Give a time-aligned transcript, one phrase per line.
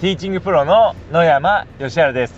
[0.00, 2.34] ティーチングプロの野山義原です。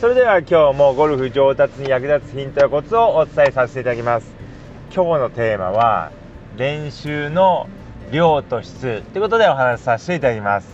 [0.00, 4.26] それでは今日もゴルフ上達に役立つヒントやコツをお伝えさせていただきます。
[4.92, 6.10] 今日のテーマは
[6.56, 7.68] 練習の
[8.10, 10.66] 量と質ということでお話しさせていただきます。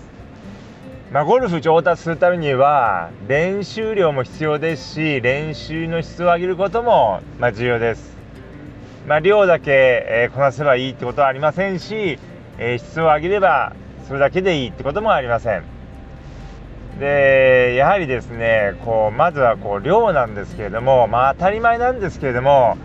[1.13, 8.17] まあ、ゴルフ上達するためには練習量も必要ですし練習の質を上げることもま重要です。
[9.07, 9.73] まあ、量だけ、
[10.09, 12.19] え、こなせばいいってことはありませんし、
[12.57, 13.75] え、質を上げれば
[14.09, 15.80] それだけでいいってこともありません。
[17.01, 22.77] でやはりですねこうまずはこう量なんですけれどもまあ当たり前なんですけれども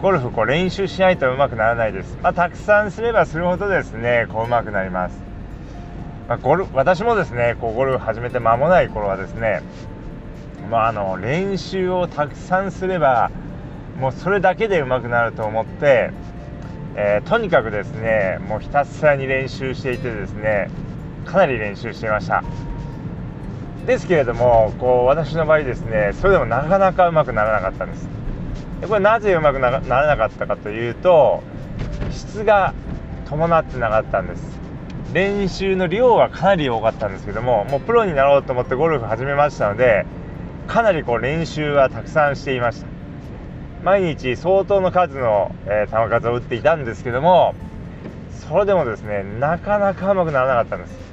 [0.00, 5.16] ゴルフこう練習しないとうまくならないです、まあ、たくさんすればするほどですねこううまくなります、
[6.28, 9.62] まあ、ゴル私もですねこうゴルフ始めて間もない頃はですね
[10.70, 13.30] まあ、あの練習をたくさんすれば
[13.98, 16.12] もうそれだけで上手くなると思って、
[16.96, 20.70] えー、とにかくですねもうひたすらに練習していてですね
[21.26, 22.42] かなり練習していました。
[23.86, 28.08] ですけれどもこう私の場合ですねそれでもなかなかうまくならなかったんです。
[28.80, 31.42] でこれなぜうまくならなかったかというと
[32.10, 32.74] 質が
[33.28, 34.60] 伴ってなかったんです。
[35.12, 40.06] 練習の量はかなり多かったんですけどももうプロになろうと思ってゴルフ始めましたので
[40.66, 42.86] かなりこう練習はたくさんしていました。
[43.82, 47.54] 毎日相当の数の、えー、球数を打っていたんですけども
[48.48, 51.11] それでもですねなかなかうまくならなかったんです。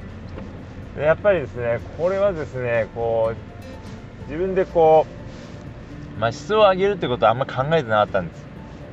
[0.98, 5.06] やっぱりですねこれはですねこう自分でこ
[6.18, 8.45] う、まあ、質を上げるってことはあんま考えてなかったんです。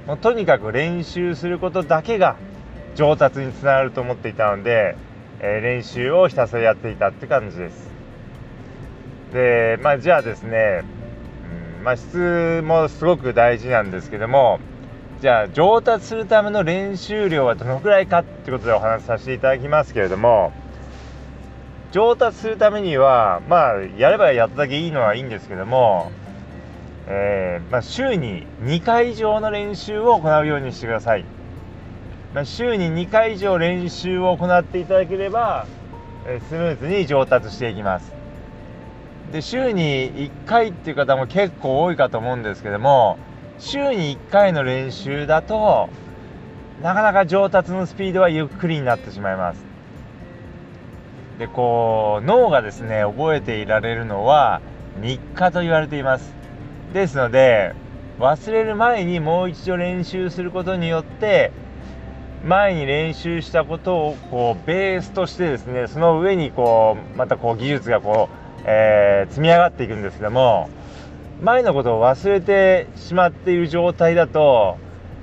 [0.06, 2.36] もうとにかく練習することだけが
[2.94, 4.97] 上達につながると思っていたので、
[5.41, 7.91] えー、練習をひたすらやっていたって感じです。
[9.33, 10.84] でまあじゃあですね
[11.86, 14.58] まあ、質もすごく大事なんですけども
[15.20, 20.52] じゃあ上達するための練習量はどのくらいかってことでお話しさせていただきますけれども
[21.97, 26.12] 上達するためにはまあやればやっただけいいのはいいんですけども、
[27.07, 31.24] えー、まあ、週に2回以上の練習を行うようにしてください、
[32.34, 35.67] まあ、週に2回以上練習を行っていただければ、
[36.27, 38.13] えスムーズに上達していきます。
[39.33, 43.18] で週に1回っていう方も結構多いかと思うんですけども
[43.58, 45.89] 週に1回の練習だと
[46.83, 49.65] なかなか上達のスピードはゆっくりになってしまいます。
[51.39, 54.61] でこう脳がですね覚えていられるのは
[55.01, 56.35] 日課と言われています。
[56.92, 57.74] ですので
[58.19, 61.52] 忘れる前にもう一度練習することによって
[62.45, 70.69] 前に練習したことをこうベースとしてですねその上にこうまたこう技術がこうえー、積み上がっていくんですけども
[71.41, 74.79] 前のことを忘れてしまっている状態だと、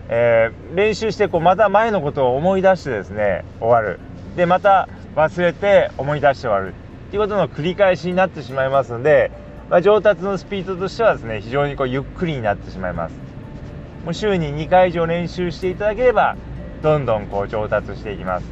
[0.08, 4.00] えー、練習してこうまた前のことを思い出してですね終わる。
[4.38, 6.74] でまた忘れて思い出して終わる
[7.08, 9.32] っていうことの繰り返しになってしまいますので、
[9.70, 13.16] まあ、上達のスピードとしてはですね非常にこうゆっくりになってしまいます。
[14.06, 16.36] もう週に2回以上練習していただければ
[16.82, 18.46] どんどんこう上達していきます。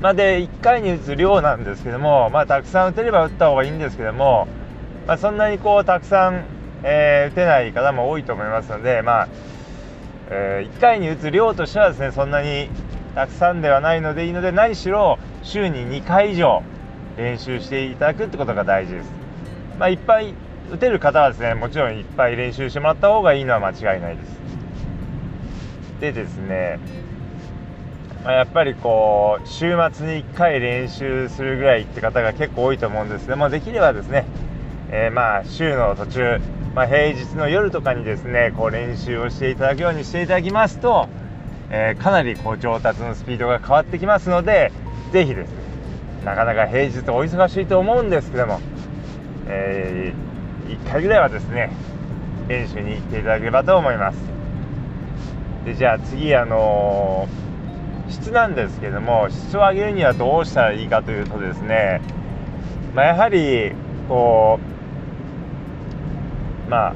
[0.00, 4.46] まあ、で1回に打つ量なんですけども、まあ、たくさん打てれば打った方がいいんですけども、
[5.06, 6.44] まあ、そんなにこうたくさん、
[6.84, 9.28] えー、打てない方も多いと思いますので、まあ
[10.30, 12.70] えー、1回に打つ量としてはですねそんなに
[13.14, 16.62] たくさんではないのでいいので何しろ週に2回以上
[17.16, 19.10] 練習していただくってことが大事です。
[19.78, 20.34] まあ、いっぱい
[20.72, 24.38] 打てる方はですねもちろんいっぱい練習してもらった方がいいのは間違いないです。
[26.00, 26.78] でですね
[28.24, 34.26] まあ、やっぱりこう週末に1回練習するぐらいって方が結構多いと思うんですけどもできればですね、
[34.90, 36.40] えー、まあ週の途中、
[36.74, 41.08] まあ、平日の夜とかにですねこう練習をしていただくようにしていただきますと、
[41.70, 44.72] えー、かなりこう上達のスピードが変わってきますので
[45.12, 45.56] 是非ですね
[46.24, 48.60] なかなか平日お忙しいと思うんですけども、
[49.46, 51.70] えー、1回ぐらいはですね
[52.48, 54.18] 練習に行っていただければと思います。
[55.66, 57.48] でじゃあ次あのー
[58.10, 62.00] 質なんですけども質を上げるにはどうしたらいいかというとですね、
[62.94, 63.72] まあ、やはり
[64.08, 64.58] こ
[66.66, 66.94] うまあ、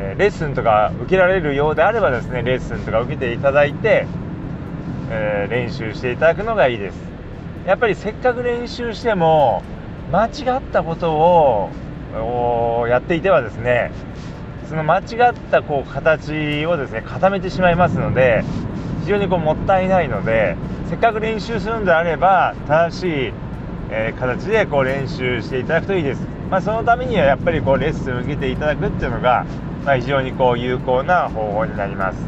[0.00, 4.06] え、レッスンとか受けられるようであればですねレッスンとか受けていただいて、
[5.10, 6.96] えー、練習していただくのがいいです。
[7.66, 9.62] やっぱりせっかく練習しても
[10.10, 13.92] 間違ったことをやっていてはですね
[14.68, 18.42] その間違ったこう形をですね固めてしまいますので
[19.02, 20.56] 非常にこうもったいないので
[20.88, 23.32] せっかく練習するんであれば正しい、
[23.90, 29.44] えー、形でこう練習していただくといいです、まあ、そのためにはやっぱりこうレッスンを受けていただくっていうのが、
[29.84, 32.18] まあ、非常にこう有効な方法になります、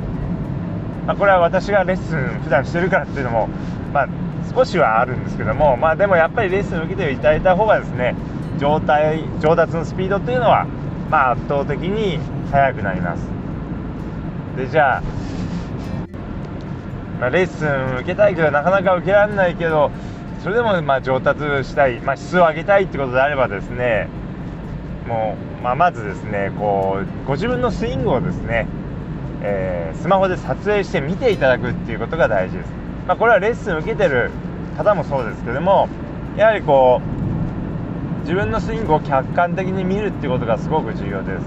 [1.07, 3.49] まあ、これは私がレッスン普段してるからっていうのも
[3.93, 4.09] まあ、
[4.55, 8.17] 少しはあるんですけども、まあ、でもやっぱりレッスン受けていただいた方がですね
[8.59, 10.67] 状態上達のスピードというのは、
[11.11, 12.19] まあ、圧倒的に
[12.51, 13.29] 速くなります。
[14.57, 15.03] でじゃあ、
[17.21, 19.91] まあ、レッスン受けたいけどなかなか受けられないけど
[20.43, 24.09] それでもま上達したい、ま、質を上げたいってことであればですね
[25.07, 28.67] もう、まあ、まずですねこうご自分のスイングをですね、
[29.43, 32.71] えー、スマホで撮影して見ていただくっていうことが大事です、
[33.07, 34.31] まあ、これはレッスン受けてる
[34.77, 35.89] 方もそうですけども
[36.37, 41.45] やはりこう自分のスイングを客観的に見るっていうことがすごく重要です。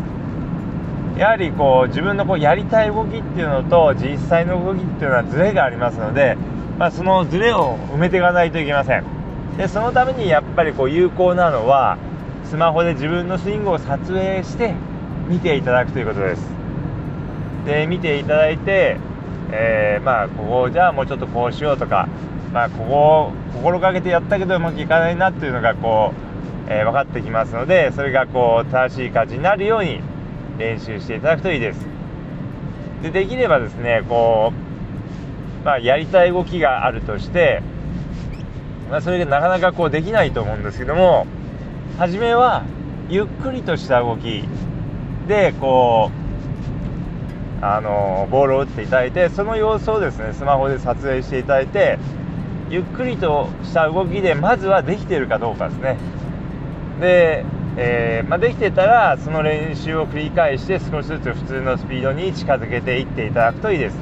[1.18, 6.38] やはりこう自分のこうやりたい動きっていうのと実際の動きっていうのはズレがありますので
[6.78, 9.04] まあ、そのズレを埋めていかないといけません。
[9.58, 11.98] でそのためにやっぱりこう有効なのは
[12.46, 14.74] スマホで自分のスイングを撮影して
[15.28, 16.48] 見ていただくということです。
[17.66, 18.98] で見ていただいて、
[19.52, 22.08] えー、まあここじゃあもうちょっとこうしようとか
[22.54, 26.14] まあここを心がけてやったけどうまくいかないなっていうのがこ
[26.68, 30.02] う、えー、分かってきますのでそれがこう正しい感じになるように
[30.58, 31.86] 練習していただくといいです。
[33.02, 34.66] でできればですねこう
[35.66, 37.64] まあ、やりたい動きがあるとして、
[38.92, 41.26] まあ、それがなかなかこうできないと思うんですけども
[41.98, 42.66] 初めは
[43.10, 44.44] ゆっくりとした動き。
[45.28, 46.12] でこ
[47.62, 51.98] うあのボールを打っていただいてその様子をですねスマホで撮影していただいて
[52.70, 55.98] ゆっくりとした動きでまずはできているかどうかですね。
[57.00, 57.46] で、
[57.78, 63.98] えー、まあ、できてたらその練習を繰り返して少しずつ普通のスピードに近づけていっていただくといいです。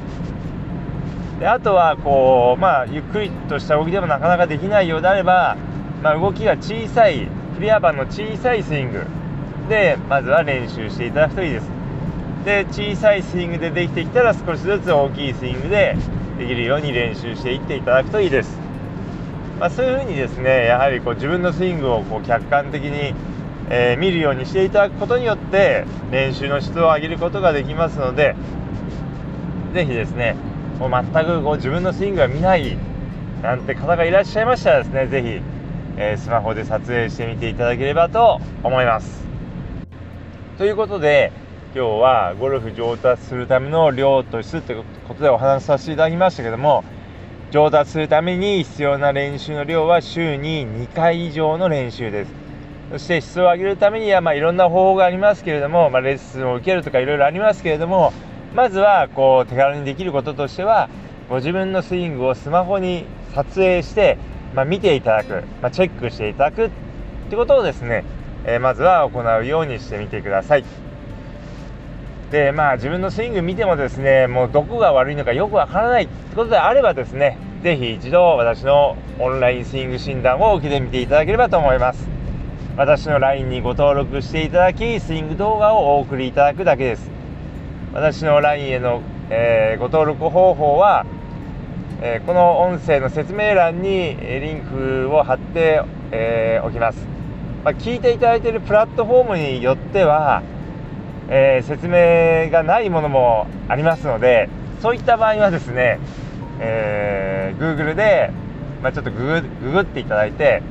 [1.40, 5.56] であとはこう、まあ、ゆっくりとした動きでもなかなかできないようであれば、
[6.02, 9.04] まあ、動きが小さいクリア板の小さいスイング。
[9.68, 11.84] でまずは練習していただくといいです。
[12.44, 15.96] で小さいスイングでできてきたら少しずつ大きいスイングで
[16.38, 18.58] できるように練習していっていただくといいです、
[19.58, 23.14] まあ、そういうふうにですねやはりこう自分のスイングをこう客観的に、
[23.70, 28.36] えー、見るようにしていただくことによって練習の質を上げることができますので
[29.72, 30.36] 是非ですね
[30.78, 32.76] もう全くこう自分のスイングが見ない
[33.42, 35.40] なんて方がいらっしゃいましたらですね是非、
[35.96, 39.24] えー、スマホで撮影してみていただければと思います。
[40.58, 41.32] ということで
[41.74, 46.84] 今日はゴルフ上達するための量と質ということでお話しさせていただきましたけども
[47.50, 52.44] 上達するために必要な練習の量は週に2回以上の練習です。
[52.90, 58.12] そして質を上げるためには、まあ、いろんな方法がありますけれども、まあ、レッスンを受けるとかいろいろありますけれども
[58.54, 60.88] まずはこう手軽にできることとしては
[61.28, 64.18] ご自分のスイングをスマホに撮影して、
[64.54, 66.70] まあ、見ていただく、まあ、チェックしていただくっ
[67.30, 68.04] てことをですね、
[68.44, 70.64] えー、まずは行うようにしてみてください。
[72.30, 82.08] でまあ自分のスイング見てもですねもうどこが悪いのかよくわからないってことであればですね是非一度私のオンラインスイング診断を受けてみていただければと思います。
[82.76, 87.08] 私の LINE にご登録していただきスイング動画をお送りいただくだけです。
[87.92, 89.00] 私の LINE への、
[89.30, 91.06] えー、ご登録方法は、
[92.06, 95.80] え、この音声の説明欄にリンクを貼って、
[96.12, 96.98] え、おきます、
[97.64, 100.42] まあ、聞いていただいているプラットフォームによっては、
[101.30, 104.50] え説明がないものもありますので
[104.82, 105.98] そういった場合はですね、
[106.60, 108.30] え Google で、
[108.82, 110.62] まあ、ちょっとググググっていただいて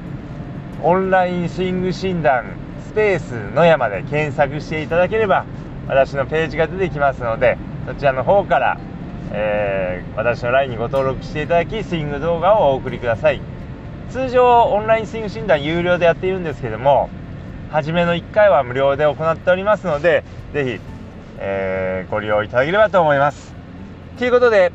[0.84, 2.46] オンラインスイング診断
[2.86, 5.46] スペース野山で検索していただければ
[5.88, 8.78] 私のページが出てきますのでそちらの方から、
[9.34, 13.42] えー、私の LINE にご登録していただきスイング動画をお送りください。
[14.10, 17.10] 通常オンラインスイング診断有料でやっているんですけども
[17.72, 20.24] 初めの1回は無料で行っておりますので
[20.54, 20.80] 是非、
[21.40, 23.54] えー、ご利用いただければと思います。
[24.20, 24.72] ということで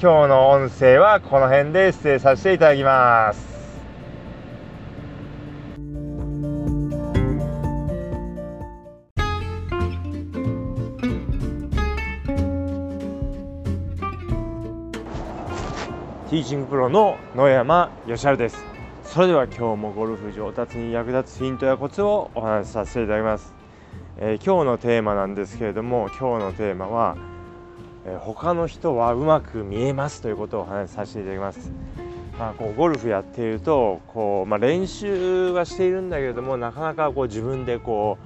[0.00, 3.49] 今日の音声はこの辺で失礼させていただきます。
[16.40, 18.56] ーチングプロの野山義晴です。
[19.04, 23.52] それでは今日もゴルフ上達に役立つヒントやコツをお話しさせていただきます、
[24.18, 27.16] えー、今日のテーマなんですけれども今日のテーマは、
[28.06, 31.72] えー、他の人はうまく見えますということをお話しさせていただきます。
[32.38, 38.16] まあ、こうゴルフやっているとこう、まあ、練習はしているんだけれどもなかなかこう自分でこ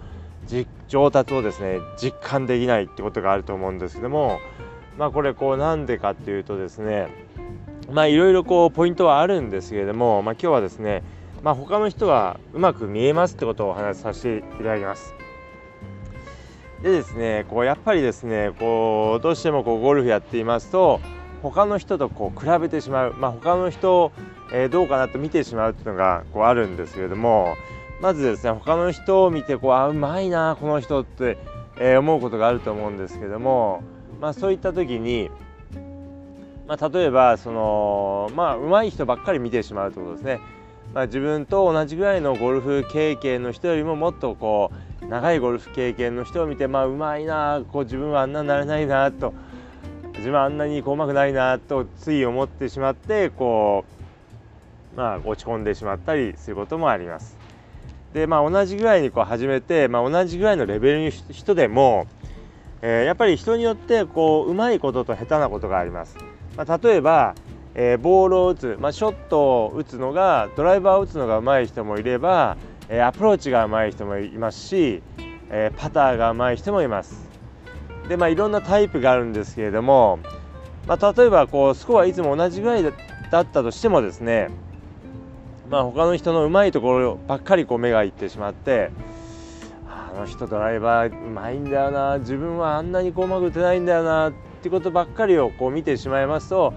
[0.49, 4.39] う上達をですね実感できないってことがあると思うんですけども
[4.99, 7.09] まあこれこうなんでかっていうとですね
[7.91, 11.03] まあいろいろこうポイントはあるんですけれども、まあ、今日はですね、
[11.43, 15.15] まあ、他の人はうまく見えますってことをお話しさせていただきます。
[16.83, 21.01] でですねこうやっぱりですねこうどうしてもこうゴルフやっていますと
[21.43, 24.13] 他の人とこう比べてしまう、まあ、他の人、
[24.53, 27.57] えー、どうかなと見てしまうっていうのがこうあるんですけれども
[28.03, 31.39] まずですね他の人を見てこうあうまいなこの人って、
[31.79, 33.83] えー、思うことがあると思うんですけども、
[34.21, 35.31] まあ、そういった時に、
[36.67, 40.41] まあ、例えばそのまあ上手い人ばっかり見てしまうということですね。
[40.95, 44.71] まあ、自分と同じぐらいのゴルフ経験の人よりももっとこ
[45.03, 49.35] う長いゴルフ経験の人を見てまあうまいなこう自分はあんなになれないなと
[50.15, 53.85] 自分はあんなにこううまくないなとつい思ってしまってこ
[54.95, 57.37] うまあ落ち込んでしまったりすることもあります。
[58.13, 62.07] でまあ同じぐらいにこう始めて、まあ、同じぐらいのレベルの人でも、
[62.81, 66.17] えー、やっぱり人によってこううまいことと下手なことがあります。
[66.57, 67.35] まあ、例えば
[67.75, 72.57] えー、ボールを打つ、まあ、ショットを打つのがドライバーを打つのが上手い人もいれば、
[72.89, 75.03] えー、アプローチが上手い人もいますし、
[75.51, 77.29] えー、パターが上手い人もいます。
[78.09, 80.19] でまあいろんなタイプがあるんですけれども、
[80.87, 84.51] まあ、例えばこうスコアいつも同じぐらいだったとしてもですね
[85.71, 88.91] まあ他の人の上手いところばっかりこう目がいってしまって
[89.89, 94.33] あの人ドライバーうまいんだよな自分はあんなにこううまく打てないんだよなっ
[94.65, 96.75] てことばっかりをこう見てしまいますと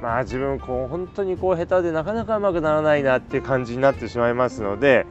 [0.00, 5.06] まあ自分こう本当にこう下手でなかなかうまくならないなっていう感じになってしまいますので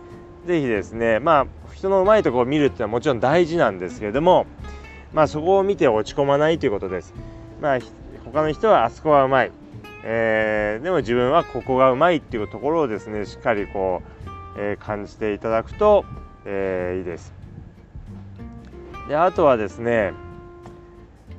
[0.45, 4.45] 是非ですねまあ人のうまいところを見るっていうのはもちろん大事なんですけれども
[5.13, 7.13] まあそこを見て落ち込まないということです。
[7.61, 7.79] まあ
[8.25, 9.51] 他の人はあそこはうまい、
[10.03, 14.03] えー、でも自分はここがうまいっていうところをですねしっかりこ
[14.55, 16.05] う、えー、感じていただくと、
[16.45, 17.33] えー、いいです。
[19.07, 20.13] であとはですね、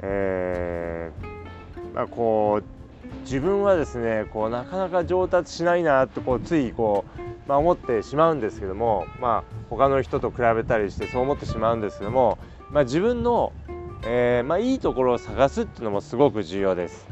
[0.02, 12.38] えーまあ、こう自分はですねこうなかなか上達しないなとこうついこう、まあ、思ってしまうんですけども、まあ、他の人と比べたりしてそう思ってしまうんですけども、
[12.70, 13.52] まあ、自分の、
[14.04, 17.08] えー、まあ、いいところを探すっていうのもすごく重要です。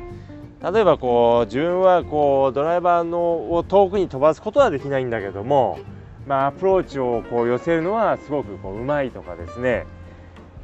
[0.61, 5.79] 例えばこう自分はこうドライバーのを遠くに飛ばすことはできないんだけども、
[6.27, 9.87] まあ、アプローチをこう寄せるのはすごくこううまいとかですね、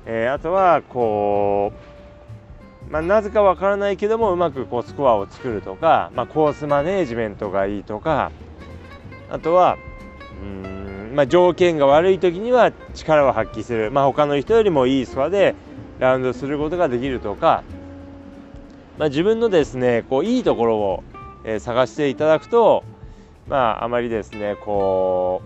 [0.04, 1.93] えー、あとはこう
[2.90, 8.30] まあ、なぜかわからないけどもうまくこうスコアを作るとか、まあ、コースマネージメントがいいとか
[9.30, 9.78] あとは
[10.42, 15.54] うん、まあ、条件が悪い時には力を発揮する、まあ、他の人よりもいいスコアで
[15.98, 17.64] ラウンドすることができるとか、
[18.98, 21.04] まあ、自分のですねこういいところを、
[21.44, 22.84] えー、探していただくと、
[23.48, 25.42] まあ、あまりですねこ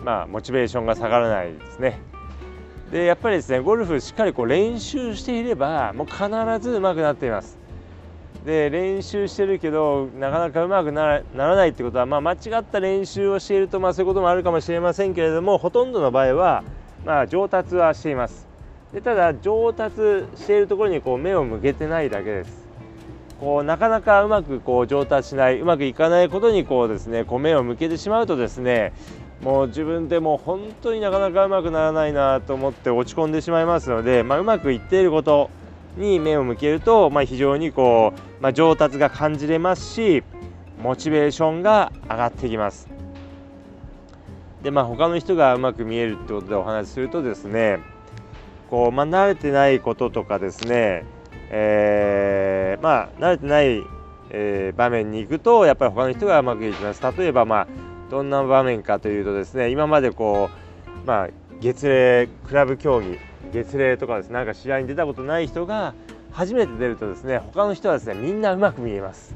[0.00, 2.09] う、まあ、モチベーションが下がらないですね。
[2.90, 6.24] でやっぱりですねゴルフしっかりこう練習していればもう必
[6.60, 7.58] ず上手くなっています。
[8.44, 16.64] で練習してるけどなかなか上手くならないってことは、まあ、間違った練習をしていると、まあ、そういうこともあるかもしれませんけれどもほとんどの場合は、
[17.04, 18.48] まあ、上達はしています。
[18.94, 19.96] でただ上達
[20.36, 22.66] しているところにこう目を向けてないだけです。
[23.38, 28.92] こうなかなかうまくこう上達しないうまくいかないことにこうですねこう目を向けてしまうとですね
[29.42, 35.50] もう自分でも本当になかなかうまくならないなと思って落ち込んでしまいますので、まあ、うまくいっていること
[35.96, 40.22] に目を向けると、まあ、非常にこう、まあ、上達が感じれますし
[40.82, 42.88] モチベーションが上がってきます。
[44.62, 47.80] でまあ他の人がうまく見えるってことでお話しするとですね
[48.68, 51.04] こう、まあ、慣れてないこととかですね、
[51.50, 53.82] えー、まあ慣れてない、
[54.28, 57.02] えー、場面に行くとやっぱり他の人がうまくいきます。
[57.16, 57.68] 例えばまあ
[58.10, 60.50] どんな場面かというとですね今までこ
[61.04, 61.28] うまあ
[61.60, 63.18] 月齢クラブ競技
[63.52, 65.94] 月齢とかですねなんか試合に出たことない人が
[66.32, 69.34] 初めて出るとですね他の人はですねみんなうまく見えます。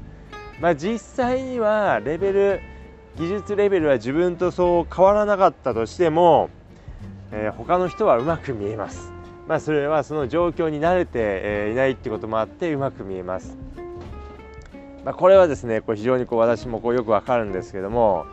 [0.61, 2.61] まあ、実際にはレベル
[3.16, 6.49] 技術レベルは自分とそう変わらなかったとしても、
[7.33, 9.12] えー、他の人はうまく見えます。
[9.49, 13.59] まあ、それはその状況に慣れて、え、いないってこともあってうまく見えます。
[15.04, 18.26] まあ、これはですねこう非常にこう私もこうよくわかるんですけども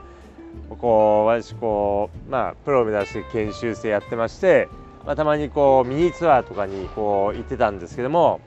[0.69, 4.69] こう私こうまあプロを目指して研修生やってまして、
[5.05, 8.39] まあ、たまにこうミニツアーとかにこう行ってたんですけども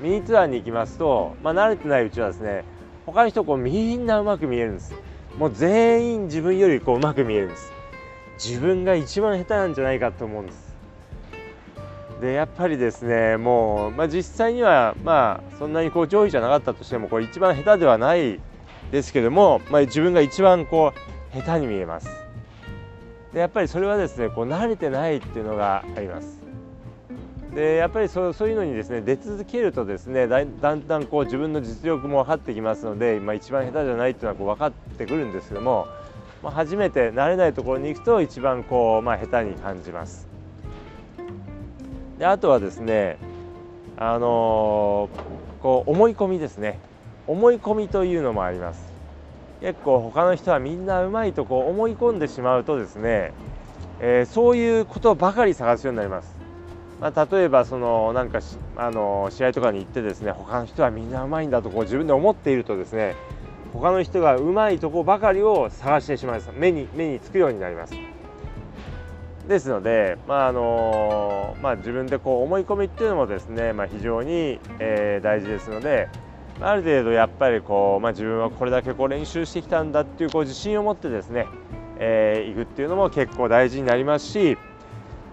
[0.00, 2.64] ミニツアーに行きますと、まあ、慣れてないうちはですね
[3.06, 4.94] 他の人こうみんなうまく見えるんです。
[5.38, 7.72] もう全員自分よりこううまく見えるんです。
[8.34, 10.72] 自分が一番下手なんじゃないかと思うんです。
[12.20, 18.40] でやっぱりですねもう、まあ、実際にはまあそんなにこう上位じゃなかったとしてもこれ一番下手ではない
[18.92, 22.08] ですけども、まあ、自分が一番こう下手に見えます。
[23.32, 26.42] でやっぱりそれはですねこう慣れてないっていうのがあります。
[27.54, 35.86] でやっぱりそうそういうのにですね出続けるとですねだんだんこう自分の実力も分かってきますので、まあ、一番下手じゃないっていうのはこう分かってくるんですけども、
[36.42, 40.28] まあ、初めて慣れないところに行くと一番こう、まあ、下手に感じます。
[42.18, 43.18] であとはですね
[43.96, 46.78] あのー、こう思い込みですね。
[47.26, 48.91] 思い込みというのもあります。
[49.62, 53.32] 結構他の人はみんなうまいとこう思い込んでしまうとですね、
[54.00, 56.36] えー、そういうことばかり探すようになります、
[57.00, 58.40] まあ、例えばそのなんか
[58.76, 63.14] あの試合とかに行ってですね他の人はみんなうまいんだとこう自分で思っているとですね
[63.72, 67.94] 他の人がうまいとこばかりを探してしまいます目に目につくようになります。
[69.48, 76.08] ですので、まああのまあ、自分でこう思い込みっていうのもですね、まあ、非常に、えー、大事ですので
[76.60, 81.46] ある程度やっぱりこう、まあ、自分はこれだけこう練習してきたんだっていうこう自信を持ってですね、
[81.98, 84.56] えー、いくっていうのも結構大事になりますし、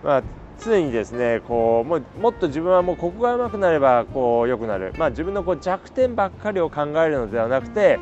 [0.04, 0.24] まあ、
[0.60, 8.00] 常にですねこうももっと自分はもうここが上手くなればこう良くなる、まあ、自分のこう弱点ばっかりを考えるのではなくて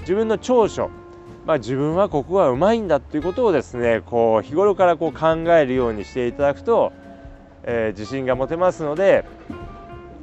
[0.00, 0.90] 自分の長所
[1.46, 6.92] まあ、自分はここがうまいんだっていうことをですねこう日頃からこう考えるようにしていただくと、
[7.62, 9.24] えー、自信が持てますので、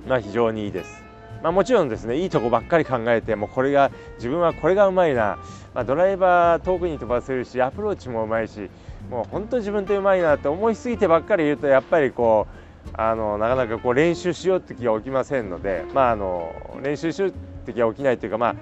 [0.08, 1.06] まあ、非常にいいです。
[1.41, 5.38] まあ、もちろんですねいいとこばっかり考えてもこれが自分はこれがうまいな、
[5.74, 8.70] まあ、ドライバー遠くに飛ばせるしアプローチもうまいし
[9.10, 16.53] もう本当自分ってうまいなって思いすぎてばっかり言うとやっぱりこうあのなかなかこう練習しようって気が起きませんので、まあ、あの
[16.84, 17.34] 練習しようっ
[17.65, 18.56] て気が起きないというか、まあ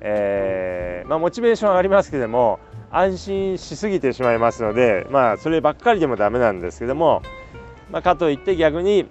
[0.00, 2.58] えー、まあ、モチベーション上がりますけども
[2.90, 7.22] 安心しすぎてしまいますので、まあ、そればっかりでもダメなんですけども、
[7.90, 9.06] まあ、かといって逆に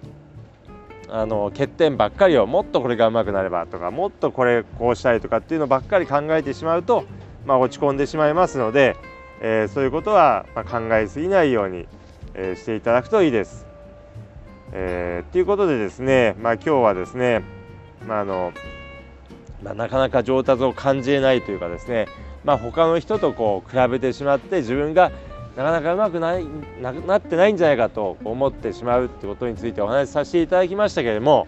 [1.09, 7.05] あの欠点ばっかりをもっとこれがうまくなればとかもっとこれこうしたいとかっていうのばっかり考えてしまうと、
[7.45, 8.97] まあ、落ち込んでしまいますので、
[9.41, 11.87] えー、そういうことはま考えすぎないように、
[12.33, 13.65] えー、していただくといいです。
[14.71, 17.43] えー、ということでですね、まあ、今日はですね、
[18.07, 18.51] まあ、あの
[19.63, 22.07] まあ、なかなか上達を感じれないというかですね、
[22.43, 25.11] まあ、他の人とこう比べてしまって自分が
[25.55, 26.45] なかなかうまくない
[26.81, 31.47] ななってないんじゃないかと思ってしまうってことについてお話しさせていただきましたけれども、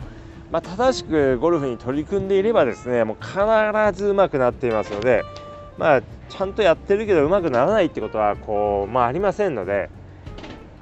[0.49, 3.37] まあ、正しくゴルフに取り組んでいればですねもう必
[3.93, 5.23] ずうまくなっていますので、
[5.77, 9.89] まあ、ちゃんとやってるけどうまくならないってことはこう、まあ、ありませんので、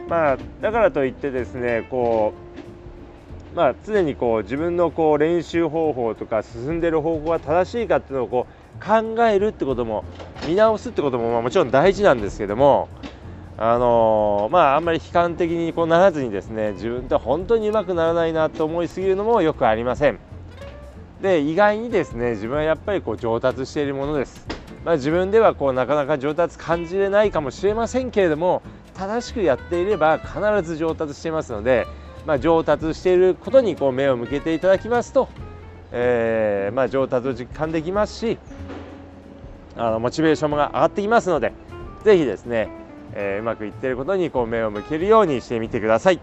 [0.08, 2.46] まあ、だからといってですねこう
[3.56, 10.04] まあ、常にこう自分のこう練習方法とか進んでる方法が正しいかっていうのをこう考えるってことも
[10.46, 12.90] 見直すってこともまあもちろん大事なんですけども
[13.58, 20.20] あのー、まああんまり悲観的にこうならずにですね自分って本当にうまくならないなと思いすぎるのもよくありません。
[21.22, 24.46] で意外にですね自分はやっぱりこう上達しているものです。
[24.84, 28.62] まあ、自分ではこうなかなか上達感じれないかもしれませんけれども
[28.94, 31.88] 正しくやっていれば必ず上達していますので
[32.26, 35.30] まあ、上達していることにこう目を向けていただきますと、
[35.92, 38.38] えー、まあ、上達を実感できますし
[39.78, 41.54] あのモチベーションが上がってきますので
[42.04, 42.70] 是非ですね、
[43.16, 46.20] えー、うまくいっていることにこう目を向けるようにしてみてください。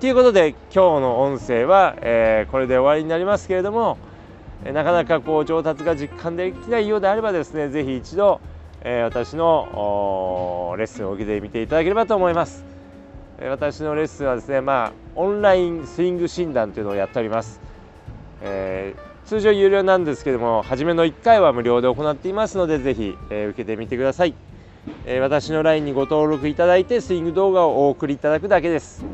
[0.00, 3.98] ということで今日の音声は、えー、これで終わりになりますけれども
[4.64, 8.40] なかなかこう上達が実感できないようであればですね是非一度、
[8.80, 12.72] えー、私のレッスンを受けてみていただければと思います。
[13.50, 17.60] 私のレッスンはですね、まあ、オンラインスイング診断というのをやっております、
[18.40, 24.34] えー、通常有料なんですけども初めの1回は無料で行っていますのでぜひ、えー、受けてみてください、
[25.04, 29.04] え、私の LINE にご登録いただいてスイング動画をお送りいただくだけです、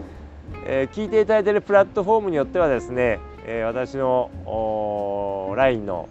[0.66, 4.31] え聞いていただいているプラットフォームによってはですね、え私の
[5.57, 6.09] LINE の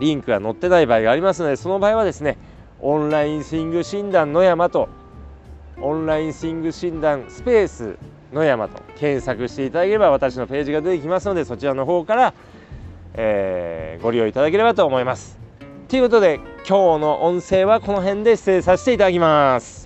[0.00, 2.36] リンクが載ってない場合がありますのでその場合はですね
[2.80, 4.88] オンラインスイング診断の山と
[5.80, 7.96] オンラインスイング診断スペース
[8.32, 12.34] 野山と検索していただければ私のページが出てきますのでそちらの方から、
[13.14, 15.45] えー、ご利用いただければと思います。
[15.88, 19.85] ということで今日の音声はこの辺で失礼させていただきます。